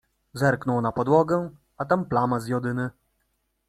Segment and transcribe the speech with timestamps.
[0.33, 2.89] Zerknął na podłogę, a tam plama z jodyny.